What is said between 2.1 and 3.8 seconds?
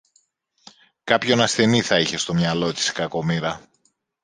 στο μυαλό της η κακομοίρα